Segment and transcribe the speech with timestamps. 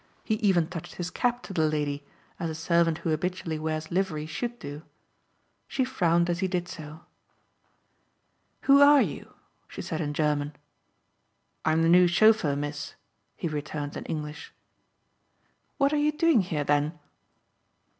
[0.23, 2.03] He even touched his cap to the lady
[2.39, 4.81] as a servant who habitually wears livery should do.
[5.67, 7.01] She frowned as he did so.
[8.61, 9.35] "Who are you?"
[9.67, 10.55] she said in German.
[11.63, 12.95] "I'm the new chauffeur, miss,"
[13.35, 14.51] he returned in English.
[15.77, 16.97] "What are you doing here, then?"